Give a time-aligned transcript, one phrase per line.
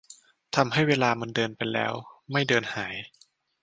[0.55, 1.93] ทำให้เวลามันเดินไปแล้ว
[2.31, 2.95] ไม่เดินหาย